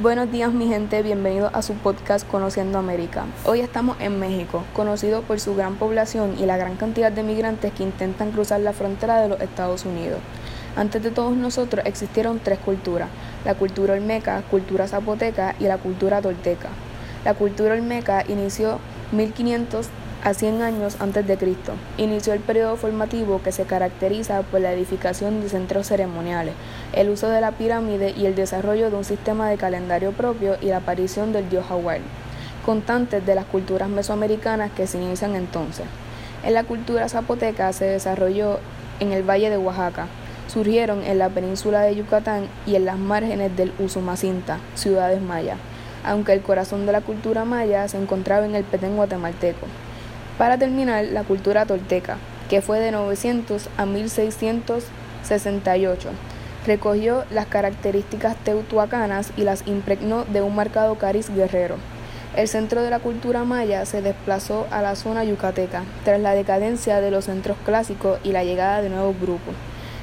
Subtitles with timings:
[0.00, 3.26] Buenos días mi gente, bienvenidos a su podcast Conociendo América.
[3.44, 7.70] Hoy estamos en México, conocido por su gran población y la gran cantidad de migrantes
[7.74, 10.20] que intentan cruzar la frontera de los Estados Unidos.
[10.74, 13.10] Antes de todos nosotros existieron tres culturas,
[13.44, 16.70] la cultura olmeca, cultura zapoteca y la cultura tolteca.
[17.26, 18.78] La cultura olmeca inició
[19.12, 19.86] 1500
[20.22, 21.72] a 100 años antes de Cristo.
[21.96, 26.54] Inició el periodo formativo que se caracteriza por la edificación de centros ceremoniales,
[26.92, 30.66] el uso de la pirámide y el desarrollo de un sistema de calendario propio y
[30.66, 32.02] la aparición del dios Hawái,
[32.66, 35.86] constantes de las culturas mesoamericanas que se inician entonces.
[36.44, 38.58] En la cultura zapoteca se desarrolló
[39.00, 40.06] en el valle de Oaxaca,
[40.48, 45.56] surgieron en la península de Yucatán y en las márgenes del Usumacinta, ciudades mayas,
[46.04, 49.66] aunque el corazón de la cultura maya se encontraba en el Petén guatemalteco.
[50.40, 52.16] Para terminar, la cultura tolteca,
[52.48, 56.08] que fue de 900 a 1668,
[56.66, 61.76] recogió las características teutuacanas y las impregnó de un marcado cariz guerrero.
[62.34, 67.02] El centro de la cultura maya se desplazó a la zona yucateca tras la decadencia
[67.02, 69.54] de los centros clásicos y la llegada de nuevos grupos,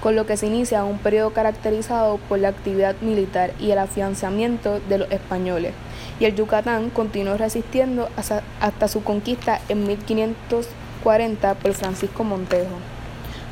[0.00, 4.78] con lo que se inicia un periodo caracterizado por la actividad militar y el afianzamiento
[4.88, 5.72] de los españoles
[6.20, 8.08] y el Yucatán continuó resistiendo
[8.60, 12.76] hasta, su conquista en 1540 por Francisco Montejo.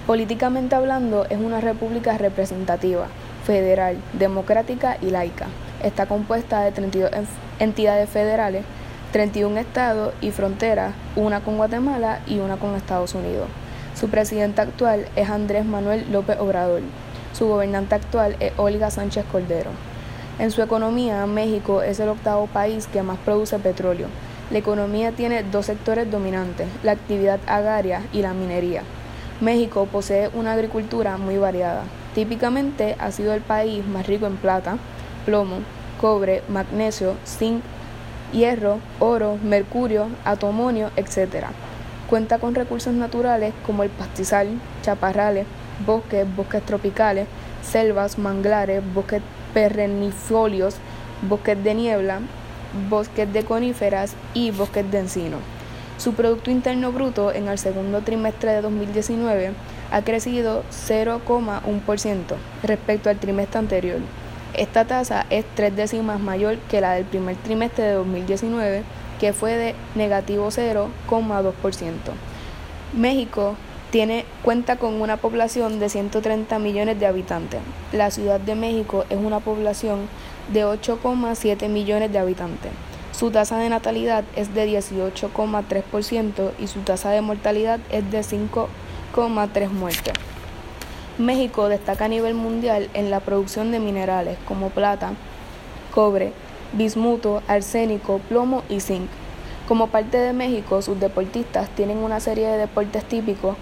[0.07, 3.07] Políticamente hablando, es una república representativa,
[3.45, 5.47] federal, democrática y laica.
[5.83, 7.11] Está compuesta de 32
[7.59, 8.65] entidades federales,
[9.13, 13.49] 31 estados y fronteras, una con Guatemala y una con Estados Unidos.
[13.99, 16.83] Su presidente actual es Andrés Manuel López Obrador.
[17.33, 19.71] Su gobernante actual es Olga Sánchez Cordero.
[20.39, 24.07] En su economía, México es el octavo país que más produce petróleo.
[24.53, 28.83] La economía tiene dos sectores dominantes, la actividad agraria y la minería.
[29.41, 31.83] México posee una agricultura muy variada.
[32.15, 34.79] Típicamente ha sido el país más rico en plata,
[35.27, 35.57] plomo,
[36.01, 37.61] cobre, magnesio, zinc,
[38.33, 41.47] hierro, oro, mercurio, atomonio, etc.
[42.09, 44.49] Cuenta con recursos naturales como el pastizal,
[44.83, 45.47] chaparrales,
[45.85, 47.27] bosques, bosques tropicales,
[47.63, 49.21] selvas, manglares, bosques
[49.55, 50.77] perennifolios,
[51.23, 52.21] bosques de niebla,
[52.89, 55.39] bosques de coníferas y bosques de encino.
[55.99, 59.53] Su Producto Interno Bruto en el segundo trimestre de 2019
[59.91, 62.19] ha crecido 0,1%
[62.63, 63.99] respecto al trimestre anterior.
[64.55, 68.83] Esta tasa es tres décimas mayor que la del primer trimestre de 2019,
[69.19, 71.93] que fue de negativo 0,2%.
[72.97, 73.57] México
[73.91, 77.61] tiene, cuenta con una población de 130 millones de habitantes.
[77.93, 80.09] La Ciudad de México es una población
[80.53, 82.71] de 8,7 millones de habitantes.
[83.13, 89.71] Su tasa de natalidad es de 18,3% y su tasa de mortalidad es de 5,3
[89.71, 90.15] muertes.
[91.19, 95.15] México destaca a nivel mundial en la producción de minerales como plata,
[95.93, 96.33] cobre,
[96.75, 99.09] bismuto, arsénico, plomo y zinc.
[99.67, 103.57] Como parte de México, sus deportistas tienen una serie de deportes típicos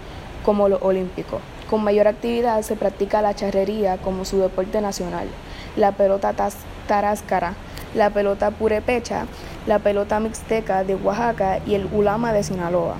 [0.47, 1.41] como los olímpicos.
[1.69, 5.27] Con mayor actividad se practica la charrería como su deporte nacional,
[5.75, 6.33] la pelota
[6.87, 7.53] taráscara,
[7.93, 9.25] la pelota purepecha,
[9.65, 12.95] la pelota mixteca de Oaxaca y el ulama de Sinaloa.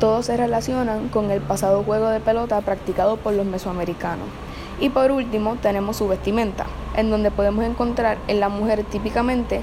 [0.00, 4.28] Todos se relacionan con el pasado juego de pelota practicado por los mesoamericanos.
[4.78, 9.62] Y por último tenemos su vestimenta, en donde podemos encontrar en la mujer típicamente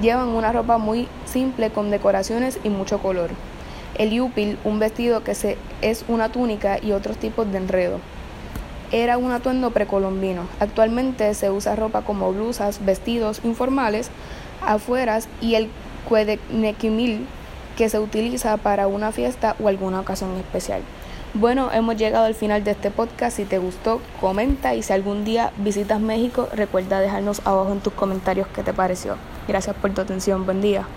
[0.00, 3.30] llevan una ropa muy simple con decoraciones y mucho color.
[3.94, 7.98] El yupil, un vestido que se, es una túnica y otros tipos de enredo.
[8.90, 10.42] Era un atuendo precolombino.
[10.60, 14.10] Actualmente se usa ropa como blusas, vestidos informales,
[14.62, 15.68] afueras y el
[16.08, 17.26] cuedenequimil
[17.76, 20.82] que se utiliza para una fiesta o alguna ocasión especial.
[21.34, 23.36] Bueno, hemos llegado al final de este podcast.
[23.36, 27.92] Si te gustó, comenta y si algún día visitas México, recuerda dejarnos abajo en tus
[27.92, 29.16] comentarios qué te pareció.
[29.46, 30.44] Gracias por tu atención.
[30.44, 30.88] Buen día.